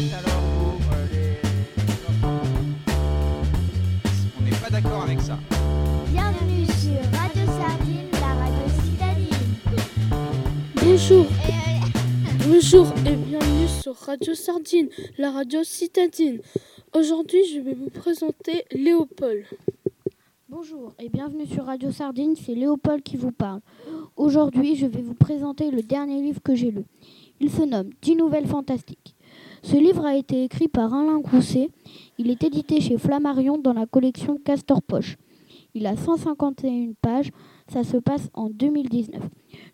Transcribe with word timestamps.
On 0.00 0.02
n'est 4.42 4.50
pas 4.50 4.70
d'accord 4.70 5.02
avec 5.02 5.20
ça. 5.20 5.38
Bienvenue 6.10 6.64
sur 6.64 7.02
Radio 7.18 7.44
Sardine, 7.44 8.08
la 8.14 8.34
radio 8.34 8.66
citadine. 8.82 9.36
Bonjour. 10.82 11.26
Bonjour 12.48 12.86
et 13.06 13.14
bienvenue 13.14 13.68
sur 13.68 13.94
Radio 13.94 14.34
Sardine, 14.34 14.88
la 15.18 15.32
radio 15.32 15.62
citadine. 15.64 16.40
Aujourd'hui, 16.94 17.44
je 17.52 17.60
vais 17.60 17.74
vous 17.74 17.90
présenter 17.90 18.64
Léopold. 18.72 19.44
Bonjour 20.48 20.94
et 20.98 21.10
bienvenue 21.10 21.46
sur 21.46 21.66
Radio 21.66 21.90
Sardine, 21.90 22.36
c'est 22.36 22.54
Léopold 22.54 23.02
qui 23.02 23.18
vous 23.18 23.32
parle. 23.32 23.60
Aujourd'hui, 24.16 24.76
je 24.76 24.86
vais 24.86 25.02
vous 25.02 25.12
présenter 25.12 25.70
le 25.70 25.82
dernier 25.82 26.22
livre 26.22 26.40
que 26.42 26.54
j'ai 26.54 26.70
lu. 26.70 26.84
Il 27.38 27.50
se 27.50 27.60
nomme 27.62 27.90
10 28.00 28.16
nouvelles 28.16 28.48
fantastiques. 28.48 29.09
Ce 29.62 29.76
livre 29.76 30.06
a 30.06 30.16
été 30.16 30.44
écrit 30.44 30.68
par 30.68 30.94
Alain 30.94 31.20
Grousset. 31.20 31.68
Il 32.16 32.30
est 32.30 32.42
édité 32.42 32.80
chez 32.80 32.96
Flammarion 32.96 33.58
dans 33.58 33.74
la 33.74 33.86
collection 33.86 34.38
Castor 34.38 34.82
Poche. 34.82 35.18
Il 35.74 35.86
a 35.86 35.96
151 35.96 36.92
pages, 37.00 37.30
ça 37.68 37.84
se 37.84 37.98
passe 37.98 38.30
en 38.32 38.48
2019. 38.48 39.22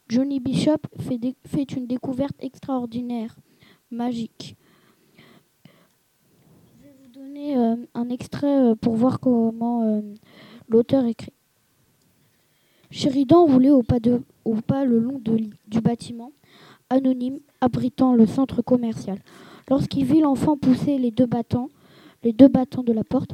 Johnny 0.09 0.41
Bishop 0.41 0.79
fait, 0.99 1.73
une 1.73 1.87
découverte 1.87 2.37
extraordinaire, 2.41 3.37
magique. 3.91 4.57
Je 6.79 6.83
vais 6.83 6.95
vous 7.03 7.09
donner 7.09 7.57
euh, 7.57 7.77
un 7.95 8.09
extrait 8.11 8.61
euh, 8.61 8.75
pour 8.75 8.97
voir 8.97 9.21
comment 9.21 9.85
euh, 9.85 10.01
l'auteur 10.69 11.07
écrit. 11.07 11.33
Sheridan 12.91 13.47
roulait 13.47 13.71
au 13.71 13.83
pas, 13.83 14.85
le 14.85 14.99
long 14.99 15.21
du 15.67 15.81
bâtiment, 15.81 16.33
anonyme, 16.91 17.41
abritant 17.61 18.15
le 18.15 18.27
centre 18.27 18.63
commercial. 18.63 19.19
Lorsqu'il 19.69 20.05
vit 20.05 20.21
l'enfant 20.21 20.57
pousser 20.57 20.99
les 20.99 21.11
deux 21.11 21.27
battants, 21.27 21.69
les 22.23 22.33
deux 22.33 22.49
battants 22.49 22.83
de 22.83 22.93
la 22.93 23.05
porte 23.05 23.33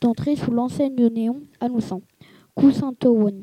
d'entrée 0.00 0.36
sous 0.36 0.50
l'enseigne 0.50 1.08
néon 1.08 1.42
annonçant 1.60 2.02
Cousin 2.54 2.92
Towan. 2.92 3.42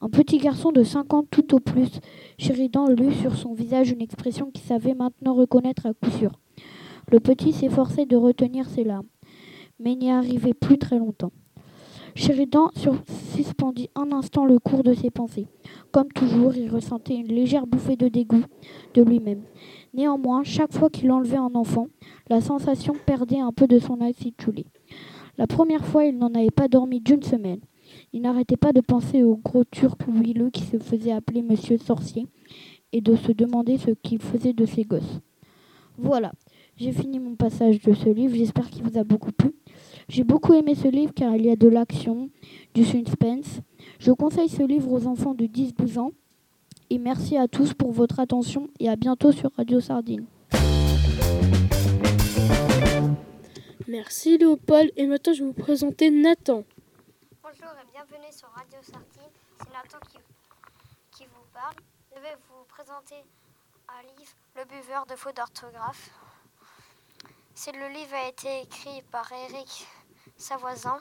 Un 0.00 0.08
petit 0.08 0.38
garçon 0.38 0.70
de 0.70 0.84
5 0.84 1.12
ans 1.14 1.24
tout 1.28 1.54
au 1.54 1.60
plus, 1.60 2.00
Sheridan 2.38 2.86
lut 2.88 3.12
sur 3.14 3.36
son 3.36 3.52
visage 3.52 3.90
une 3.90 4.00
expression 4.00 4.50
qu'il 4.50 4.64
savait 4.64 4.94
maintenant 4.94 5.34
reconnaître 5.34 5.86
à 5.86 5.94
coup 5.94 6.10
sûr. 6.10 6.32
Le 7.10 7.20
petit 7.20 7.52
s'efforçait 7.52 8.06
de 8.06 8.16
retenir 8.16 8.68
ses 8.68 8.84
larmes, 8.84 9.08
mais 9.80 9.96
n'y 9.96 10.10
arrivait 10.10 10.54
plus 10.54 10.78
très 10.78 10.98
longtemps. 10.98 11.32
Sheridan 12.14 12.70
suspendit 13.34 13.90
un 13.94 14.12
instant 14.12 14.44
le 14.44 14.58
cours 14.58 14.82
de 14.82 14.94
ses 14.94 15.10
pensées. 15.10 15.46
Comme 15.92 16.08
toujours, 16.08 16.54
il 16.54 16.70
ressentait 16.70 17.16
une 17.16 17.28
légère 17.28 17.66
bouffée 17.66 17.96
de 17.96 18.08
dégoût 18.08 18.44
de 18.94 19.02
lui-même. 19.02 19.42
Néanmoins, 19.94 20.42
chaque 20.44 20.72
fois 20.72 20.90
qu'il 20.90 21.10
enlevait 21.10 21.36
un 21.36 21.54
enfant, 21.54 21.88
la 22.28 22.40
sensation 22.40 22.94
perdait 23.06 23.40
un 23.40 23.52
peu 23.52 23.66
de 23.66 23.78
son 23.78 24.00
intitulé. 24.00 24.66
La 25.36 25.46
première 25.46 25.84
fois, 25.84 26.04
il 26.04 26.18
n'en 26.18 26.34
avait 26.34 26.50
pas 26.50 26.68
dormi 26.68 27.00
d'une 27.00 27.22
semaine. 27.22 27.60
Il 28.12 28.22
n'arrêtait 28.22 28.56
pas 28.56 28.72
de 28.72 28.80
penser 28.80 29.22
au 29.22 29.36
gros 29.36 29.64
turc 29.64 30.02
huileux 30.08 30.50
qui 30.50 30.62
se 30.62 30.78
faisait 30.78 31.12
appeler 31.12 31.42
Monsieur 31.42 31.78
Sorcier 31.78 32.26
et 32.92 33.00
de 33.00 33.16
se 33.16 33.32
demander 33.32 33.78
ce 33.78 33.90
qu'il 33.90 34.20
faisait 34.20 34.52
de 34.52 34.66
ses 34.66 34.84
gosses. 34.84 35.20
Voilà, 35.96 36.32
j'ai 36.78 36.92
fini 36.92 37.18
mon 37.18 37.34
passage 37.34 37.80
de 37.80 37.92
ce 37.92 38.08
livre, 38.08 38.34
j'espère 38.36 38.70
qu'il 38.70 38.84
vous 38.84 38.98
a 38.98 39.04
beaucoup 39.04 39.32
plu. 39.32 39.52
J'ai 40.08 40.22
beaucoup 40.22 40.54
aimé 40.54 40.74
ce 40.76 40.86
livre 40.86 41.12
car 41.12 41.34
il 41.34 41.44
y 41.44 41.50
a 41.50 41.56
de 41.56 41.68
l'action, 41.68 42.30
du 42.72 42.84
suspense. 42.84 43.60
Je 43.98 44.12
conseille 44.12 44.48
ce 44.48 44.62
livre 44.62 44.90
aux 44.92 45.06
enfants 45.06 45.34
de 45.34 45.44
10-12 45.44 45.98
ans. 45.98 46.12
Et 46.90 46.98
merci 46.98 47.36
à 47.36 47.48
tous 47.48 47.74
pour 47.74 47.90
votre 47.90 48.20
attention 48.20 48.68
et 48.78 48.88
à 48.88 48.96
bientôt 48.96 49.32
sur 49.32 49.50
Radio 49.56 49.80
Sardine. 49.80 50.24
Merci 53.88 54.38
Léopold 54.38 54.92
et 54.96 55.06
maintenant 55.06 55.32
je 55.32 55.40
vais 55.40 55.46
vous 55.46 55.52
présenter 55.52 56.10
Nathan. 56.10 56.62
Bonjour 57.42 57.74
et 57.82 57.92
bienvenue 57.92 58.32
sur 58.32 58.48
Radio 58.50 58.78
Sardine. 58.82 59.32
C'est 59.58 59.72
Nathan 59.72 59.98
qui, 60.08 60.18
qui 61.18 61.24
vous 61.24 61.44
parle. 61.52 61.74
Je 62.14 62.20
vais 62.20 62.36
vous 62.48 62.64
présenter 62.68 63.16
un 63.88 64.02
livre, 64.18 64.32
Le 64.56 64.64
buveur 64.64 65.06
de 65.06 65.16
fautes 65.16 65.36
d'orthographe. 65.36 66.10
Le 67.66 67.88
livre 67.88 68.14
a 68.14 68.28
été 68.28 68.62
écrit 68.62 69.02
par 69.10 69.30
Eric 69.32 69.86
Savoisin 70.38 71.00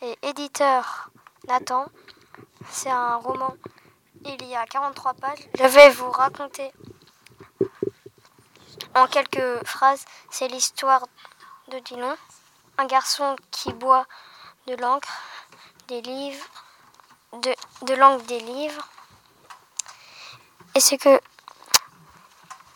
et 0.00 0.16
éditeur 0.22 1.10
Nathan. 1.46 1.84
C'est 2.70 2.90
un 2.90 3.16
roman. 3.16 3.54
Il 4.24 4.42
y 4.46 4.56
a 4.56 4.64
43 4.64 5.12
pages. 5.14 5.48
Je 5.56 5.64
vais 5.64 5.90
vous 5.90 6.10
raconter 6.10 6.72
en 8.94 9.06
quelques 9.06 9.64
phrases. 9.66 10.04
C'est 10.30 10.48
l'histoire 10.48 11.06
de 11.68 11.78
Dinon, 11.80 12.16
un 12.78 12.86
garçon 12.86 13.36
qui 13.50 13.72
boit 13.74 14.06
de 14.66 14.74
l'encre 14.76 15.12
des 15.88 16.00
livres, 16.00 16.46
de, 17.34 17.54
de 17.82 17.94
l'angle 17.94 18.24
des 18.24 18.40
livres. 18.40 18.88
Et 20.74 20.80
ce 20.80 20.94
que 20.94 21.20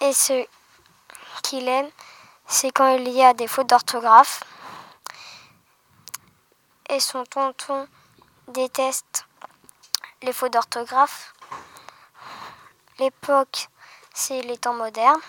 et 0.03 0.12
ce 0.12 0.47
qu'il 1.43 1.66
aime, 1.66 1.91
c'est 2.47 2.71
quand 2.71 2.97
il 2.97 3.09
y 3.09 3.23
a 3.23 3.34
des 3.34 3.49
fautes 3.49 3.69
d'orthographe. 3.69 4.45
Et 6.89 7.01
son 7.01 7.25
tonton 7.25 7.89
déteste 8.49 9.27
les 10.23 10.33
fautes 10.33 10.53
d'orthographe. 10.53 11.34
L'époque, 12.99 13.69
c'est 14.15 14.41
les 14.43 14.57
temps 14.57 14.75
modernes. 14.75 15.21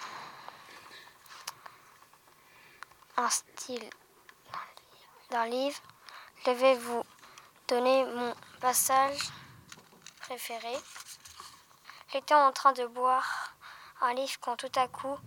Un 3.17 3.29
style 3.29 3.89
d'un 5.31 5.45
livre. 5.47 5.79
Je 6.45 6.51
vais 6.51 6.75
vous 6.75 7.03
donner 7.67 8.05
mon 8.05 8.33
passage 8.61 9.19
préféré. 10.21 10.73
J'étais 12.13 12.35
en 12.35 12.51
train 12.51 12.71
de 12.73 12.85
boire 12.85 13.53
un 14.01 14.13
livre 14.13 14.37
quand 14.39 14.55
tout 14.55 14.71
à 14.75 14.87
coup, 14.87 15.17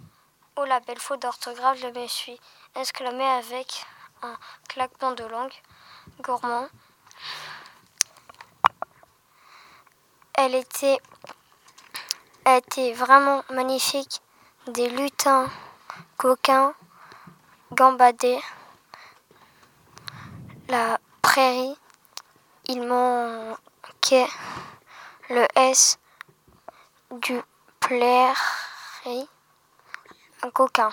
oh 0.56 0.65
la 0.65 0.81
belle 0.81 0.99
faute 0.99 1.22
d'orthographe, 1.22 1.78
je 1.78 1.87
me 1.87 2.06
suis 2.06 2.38
exclamée 2.75 3.25
avec 3.25 3.84
un 4.22 4.37
claquement 4.69 5.12
de 5.12 5.25
langue 5.25 5.53
gourmand. 6.21 6.69
Elle 10.34 10.55
était, 10.55 10.99
était 12.47 12.93
vraiment 12.93 13.44
magnifique. 13.50 14.21
Des 14.66 14.89
lutins 14.89 15.50
coquins 16.16 16.75
gambadaient 17.72 18.41
la 20.69 20.99
prairie. 21.22 21.77
Il 22.66 22.83
manquait 22.83 24.28
le 25.28 25.47
S 25.56 25.99
du 27.10 27.41
plairie, 27.81 29.28
un 30.43 30.51
coquin. 30.51 30.91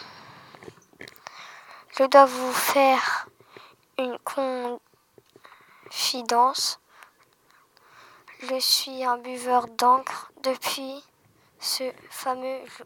Je 1.97 2.03
dois 2.03 2.25
vous 2.25 2.51
faire 2.51 3.27
une 3.97 4.17
confidence. 5.89 6.79
Je 8.41 8.59
suis 8.59 9.03
un 9.03 9.17
buveur 9.17 9.67
d'encre 9.67 10.31
depuis 10.43 11.03
ce 11.59 11.91
fameux 12.09 12.59
jo- 12.65 12.85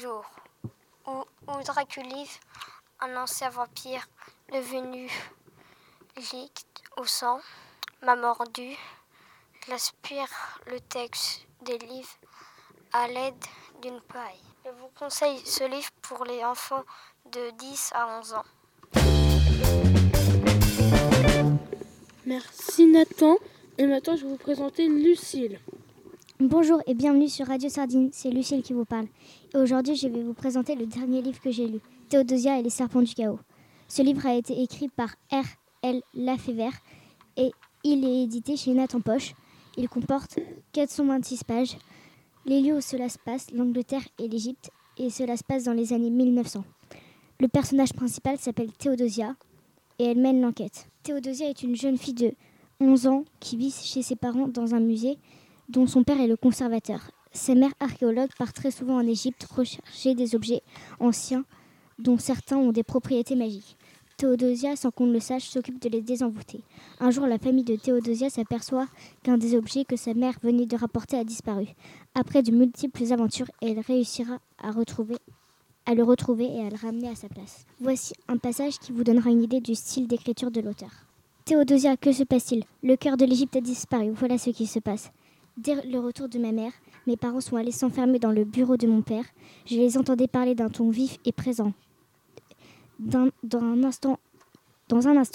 jour 0.00 0.24
où, 1.06 1.24
où 1.46 1.60
un 3.00 3.16
ancien 3.16 3.50
vampire 3.50 4.08
devenu 4.50 5.08
liquide 6.16 6.66
au 6.96 7.04
sang, 7.04 7.40
m'a 8.02 8.16
mordu. 8.16 8.76
J'aspire 9.68 10.28
le 10.66 10.80
texte 10.80 11.46
des 11.62 11.78
livres 11.78 12.16
à 12.92 13.06
l'aide 13.06 13.44
d'une 13.82 14.00
paille. 14.00 14.42
Je 14.64 14.70
vous 14.70 14.88
conseille 14.98 15.38
ce 15.44 15.64
livre 15.64 15.88
pour 16.02 16.24
les 16.24 16.44
enfants 16.44 16.82
de 17.32 17.56
10 17.58 17.92
à 17.94 18.18
11 18.20 18.34
ans. 18.34 18.44
Merci 22.26 22.86
Nathan 22.86 23.36
et 23.78 23.86
maintenant 23.86 24.16
je 24.16 24.24
vais 24.24 24.30
vous 24.30 24.36
présenter 24.36 24.88
Lucille. 24.88 25.60
Bonjour 26.40 26.80
et 26.86 26.94
bienvenue 26.94 27.28
sur 27.28 27.46
Radio 27.46 27.68
Sardine, 27.68 28.10
c'est 28.12 28.30
Lucille 28.30 28.62
qui 28.62 28.72
vous 28.72 28.84
parle. 28.84 29.06
Et 29.54 29.58
aujourd'hui, 29.58 29.96
je 29.96 30.08
vais 30.08 30.22
vous 30.22 30.34
présenter 30.34 30.74
le 30.74 30.86
dernier 30.86 31.22
livre 31.22 31.40
que 31.40 31.50
j'ai 31.50 31.66
lu, 31.66 31.80
Théodosia 32.08 32.58
et 32.58 32.62
les 32.62 32.70
serpents 32.70 33.02
du 33.02 33.14
chaos. 33.14 33.40
Ce 33.88 34.02
livre 34.02 34.26
a 34.26 34.34
été 34.34 34.60
écrit 34.62 34.88
par 34.88 35.08
R. 35.32 35.44
L. 35.82 36.02
Lafever 36.14 36.70
et 37.36 37.52
il 37.84 38.04
est 38.04 38.24
édité 38.24 38.56
chez 38.56 38.72
Nathan 38.72 39.00
Poche. 39.00 39.34
Il 39.76 39.88
comporte 39.88 40.38
426 40.72 41.44
pages. 41.44 41.76
Les 42.48 42.62
lieux 42.62 42.76
où 42.76 42.80
cela 42.80 43.10
se 43.10 43.18
passe, 43.18 43.50
l'Angleterre 43.50 44.08
et 44.18 44.26
l'Égypte, 44.26 44.70
et 44.96 45.10
cela 45.10 45.36
se 45.36 45.44
passe 45.44 45.64
dans 45.64 45.74
les 45.74 45.92
années 45.92 46.08
1900. 46.08 46.64
Le 47.40 47.46
personnage 47.46 47.92
principal 47.92 48.38
s'appelle 48.38 48.72
Théodosia 48.72 49.36
et 49.98 50.04
elle 50.06 50.18
mène 50.18 50.40
l'enquête. 50.40 50.88
Théodosia 51.02 51.50
est 51.50 51.62
une 51.62 51.76
jeune 51.76 51.98
fille 51.98 52.14
de 52.14 52.32
11 52.80 53.06
ans 53.06 53.24
qui 53.38 53.58
vit 53.58 53.70
chez 53.70 54.00
ses 54.00 54.16
parents 54.16 54.48
dans 54.48 54.74
un 54.74 54.80
musée 54.80 55.18
dont 55.68 55.86
son 55.86 56.04
père 56.04 56.22
est 56.22 56.26
le 56.26 56.38
conservateur. 56.38 57.10
Sa 57.32 57.54
mère 57.54 57.74
archéologue 57.80 58.30
part 58.38 58.54
très 58.54 58.70
souvent 58.70 58.96
en 58.96 59.06
Égypte 59.06 59.46
rechercher 59.54 60.14
des 60.14 60.34
objets 60.34 60.62
anciens 61.00 61.44
dont 61.98 62.16
certains 62.16 62.56
ont 62.56 62.72
des 62.72 62.82
propriétés 62.82 63.36
magiques. 63.36 63.76
Théodosia, 64.18 64.74
sans 64.74 64.90
qu'on 64.90 65.06
le 65.06 65.20
sache, 65.20 65.48
s'occupe 65.48 65.80
de 65.80 65.88
les 65.88 66.02
désenvoûter. 66.02 66.64
Un 66.98 67.12
jour, 67.12 67.28
la 67.28 67.38
famille 67.38 67.62
de 67.62 67.76
Théodosia 67.76 68.28
s'aperçoit 68.28 68.88
qu'un 69.22 69.38
des 69.38 69.54
objets 69.54 69.84
que 69.84 69.94
sa 69.94 70.12
mère 70.12 70.34
venait 70.42 70.66
de 70.66 70.76
rapporter 70.76 71.16
a 71.16 71.22
disparu. 71.22 71.68
Après 72.16 72.42
de 72.42 72.50
multiples 72.50 73.12
aventures, 73.12 73.46
elle 73.62 73.78
réussira 73.78 74.40
à 74.58 74.72
le 74.72 76.02
retrouver 76.02 76.46
et 76.46 76.66
à 76.66 76.68
le 76.68 76.76
ramener 76.82 77.10
à 77.10 77.14
sa 77.14 77.28
place. 77.28 77.64
Voici 77.78 78.12
un 78.26 78.38
passage 78.38 78.80
qui 78.80 78.90
vous 78.90 79.04
donnera 79.04 79.30
une 79.30 79.44
idée 79.44 79.60
du 79.60 79.76
style 79.76 80.08
d'écriture 80.08 80.50
de 80.50 80.62
l'auteur. 80.62 80.90
Théodosia, 81.44 81.96
que 81.96 82.10
se 82.10 82.24
passe-t-il? 82.24 82.64
Le 82.82 82.96
cœur 82.96 83.16
de 83.16 83.24
l'Égypte 83.24 83.54
a 83.54 83.60
disparu, 83.60 84.10
voilà 84.10 84.36
ce 84.36 84.50
qui 84.50 84.66
se 84.66 84.80
passe. 84.80 85.12
Dès 85.56 85.76
le 85.86 86.00
retour 86.00 86.28
de 86.28 86.40
ma 86.40 86.50
mère, 86.50 86.72
mes 87.06 87.16
parents 87.16 87.40
sont 87.40 87.54
allés 87.54 87.70
s'enfermer 87.70 88.18
dans 88.18 88.32
le 88.32 88.44
bureau 88.44 88.76
de 88.76 88.88
mon 88.88 89.02
père. 89.02 89.26
Je 89.64 89.76
les 89.76 89.96
entendais 89.96 90.26
parler 90.26 90.56
d'un 90.56 90.70
ton 90.70 90.90
vif 90.90 91.18
et 91.24 91.30
présent. 91.30 91.72
Dans, 92.98 93.30
un 93.58 93.84
instant, 93.84 94.18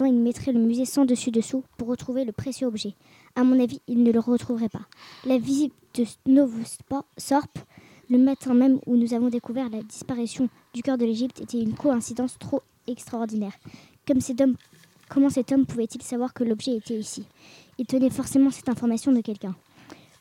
ils 0.06 0.14
mettraient 0.14 0.52
le 0.52 0.60
musée 0.60 0.86
sans 0.86 1.06
dessus-dessous 1.06 1.64
pour 1.78 1.88
retrouver 1.88 2.26
le 2.26 2.32
précieux 2.32 2.68
objet. 2.68 2.96
À 3.36 3.44
mon 3.44 3.60
avis, 3.60 3.82
ils 3.88 4.04
ne 4.04 4.12
le 4.12 4.20
retrouveraient 4.20 4.70
pas. 4.70 4.88
La 5.26 5.38
visite 5.38 5.74
de 5.96 6.06
Novosorp, 6.26 7.60
le 8.10 8.18
matin 8.18 8.54
même 8.54 8.80
où 8.86 8.96
nous 8.98 9.14
avons 9.14 9.30
découvert 9.30 9.70
la 9.70 9.82
disparition 9.82 10.50
du 10.74 10.82
cœur 10.82 10.98
de 10.98 11.06
l'Égypte, 11.06 11.42
était 11.42 11.62
une 11.62 11.76
coïncidence 11.76 12.38
trop 12.38 12.62
extraordinaire. 12.88 13.54
Comment 15.10 15.30
cet 15.30 15.52
homme 15.52 15.66
pouvait-il 15.66 16.02
savoir 16.02 16.34
que 16.34 16.44
l'objet 16.44 16.76
était 16.76 16.98
ici? 16.98 17.26
Il 17.78 17.86
tenait 17.86 18.10
forcément 18.10 18.52
cette 18.52 18.70
information 18.70 19.12
de 19.12 19.22
quelqu'un. 19.22 19.56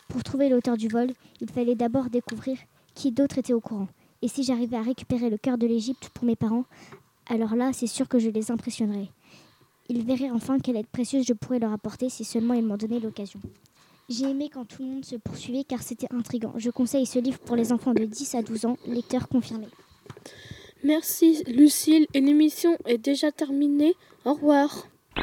Pour 0.09 0.23
trouver 0.23 0.49
l'auteur 0.49 0.77
du 0.77 0.89
vol, 0.89 1.09
il 1.41 1.51
fallait 1.51 1.75
d'abord 1.75 2.11
découvrir 2.11 2.59
qui 2.95 3.11
d'autre 3.11 3.39
était 3.39 3.53
au 3.53 3.61
courant. 3.61 3.89
Et 4.21 4.29
si 4.29 4.45
j'arrivais 4.45 4.77
à 4.77 4.83
récupérer 4.83 5.31
le 5.31 5.39
cœur 5.39 5.59
de 5.59 5.67
l'Égypte 5.67 6.11
pour 6.15 6.25
mes 6.25 6.37
parents, 6.37 6.65
alors 7.29 7.55
là, 7.55 7.73
c'est 7.73 7.87
sûr 7.87 8.09
que 8.09 8.19
je 8.19 8.29
les 8.29 8.51
impressionnerais. 8.51 9.09
Ils 9.89 10.05
verraient 10.05 10.31
enfin 10.31 10.59
quelle 10.59 10.77
aide 10.77 10.87
précieuse 10.87 11.27
je 11.27 11.33
pourrais 11.33 11.59
leur 11.59 11.73
apporter 11.73 12.09
si 12.09 12.25
seulement 12.25 12.55
ils 12.55 12.65
m'en 12.65 12.77
donnaient 12.77 13.01
l'occasion. 13.01 13.41
J'ai 14.09 14.31
aimé 14.31 14.51
quand 14.53 14.65
tout 14.65 14.83
le 14.83 14.89
monde 14.89 15.05
se 15.05 15.17
poursuivait 15.17 15.65
car 15.65 15.83
c'était 15.83 16.13
intrigant. 16.13 16.53
Je 16.57 16.71
conseille 16.71 17.07
ce 17.07 17.19
livre 17.19 17.39
pour 17.39 17.57
les 17.57 17.73
enfants 17.73 17.95
de 17.95 18.05
10 18.05 18.35
à 18.35 18.43
12 18.43 18.67
ans, 18.67 18.77
lecteur 18.87 19.29
confirmé. 19.29 19.67
Merci 20.85 21.45
Lucille 21.47 22.07
et 22.13 22.21
l'émission 22.21 22.77
est 22.87 22.99
déjà 22.99 23.31
terminée. 23.31 23.95
Au 24.25 24.35
revoir. 24.35 24.87
Les 25.17 25.23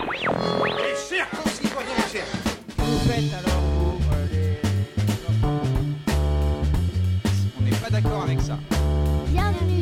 chers 1.17 1.29
concitoyens, 1.29 1.89
les 1.97 2.11
chers. 2.11 2.27
Vous 2.77 2.99
faites 2.99 3.33
alors, 3.33 3.61
vous, 3.61 3.97
euh, 4.13 4.27
les... 4.31 4.59
On 7.59 7.63
n'est 7.63 7.75
pas 7.75 7.89
d'accord 7.89 8.23
avec 8.23 8.39
ça. 8.39 8.57
Bienvenue 9.31 9.78